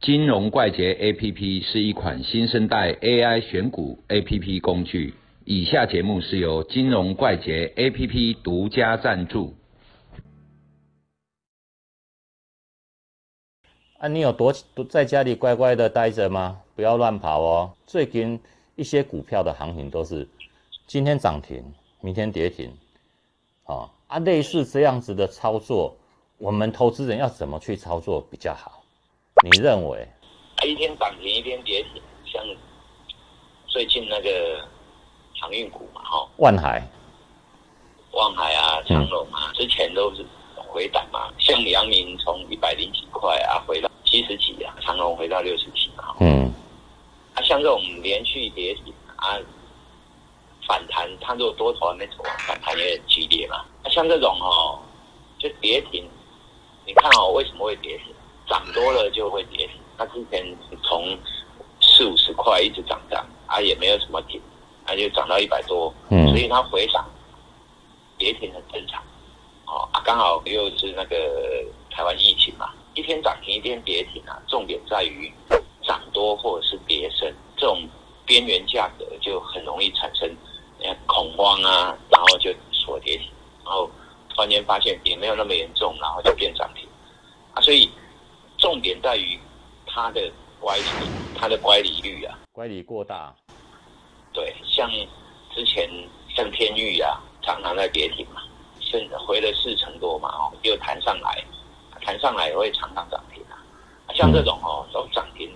[0.00, 5.12] 金融怪杰 APP 是一款新生代 AI 选股 APP 工具。
[5.44, 9.54] 以下节目是由金融怪杰 APP 独家赞助。
[13.98, 14.54] 啊，你有多
[14.88, 16.62] 在家里乖乖的待着吗？
[16.74, 17.74] 不要乱跑哦。
[17.86, 18.40] 最近
[18.76, 20.26] 一些股票的行情都是
[20.86, 21.62] 今天涨停，
[22.00, 22.72] 明天跌停。
[23.66, 25.94] 哦啊，类似这样子的操作，
[26.38, 28.79] 我们投资人要怎么去操作比较好？
[29.42, 30.06] 你认为？
[30.64, 32.42] 一天涨停，一天跌停，像
[33.68, 34.64] 最近那个。
[35.40, 36.86] 航运股嘛，哈，万海、
[38.12, 40.22] 万海啊，长隆啊，之前都是
[40.54, 41.32] 回档嘛。
[41.38, 46.14] 像阳明从一百零几块啊，回到七十几啊，长隆回到六十几嘛。
[46.20, 46.52] 嗯。
[47.34, 49.40] 啊，像这种连续跌停啊，
[50.68, 53.64] 反弹，它如果多头还没走完，反弹也很激烈嘛。
[53.82, 54.78] 啊，像这种哦，
[55.38, 56.06] 就跌停，
[56.84, 58.14] 你看哦，为什么会跌停？
[58.50, 59.76] 涨多了就会跌停。
[59.96, 60.44] 它之前
[60.82, 61.16] 从
[61.80, 64.38] 四五十块一直涨涨，啊，也没有什么停。
[64.86, 67.08] 啊就涨到一百多，嗯所以它回涨
[68.18, 69.00] 跌停很正常。
[69.66, 71.16] 哦，刚好又是那个
[71.90, 74.36] 台湾疫情嘛，一天涨停一天跌停啊。
[74.48, 75.32] 重点在于
[75.84, 77.88] 涨多或者是跌深，这种
[78.26, 80.28] 边缘价格就很容易产生
[81.06, 83.28] 恐慌啊，然后就锁跌停，
[83.64, 83.88] 然后
[84.30, 86.88] 突然间发现也没有那么严重，然后就变涨停
[87.54, 87.60] 啊。
[87.60, 87.94] 所以重
[89.00, 89.38] 点在于
[89.86, 90.84] 它的乖离，
[91.38, 93.34] 它的乖离率啊，乖离过大。
[94.32, 94.88] 对，像
[95.54, 95.90] 之前
[96.34, 98.42] 像天域啊，常常在跌停嘛，
[98.80, 101.44] 现回了四成多嘛，哦，又弹上来，
[102.02, 103.58] 弹上来也会常常涨停啊。
[104.14, 105.50] 像这种哦，都涨停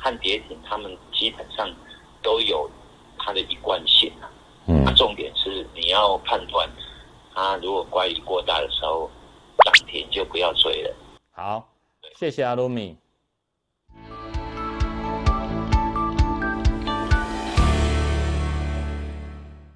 [0.00, 1.68] 和跌停，他们基本上
[2.22, 2.70] 都有
[3.18, 4.30] 它的一贯性啊。
[4.66, 4.84] 嗯。
[4.84, 6.68] 那重点是你要判断，
[7.34, 9.10] 它如果乖离过大的时候，
[9.64, 10.94] 涨停就不要追了。
[11.32, 11.66] 好，
[12.20, 12.98] 谢谢阿鲁米。